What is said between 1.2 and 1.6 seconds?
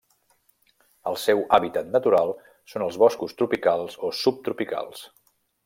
seu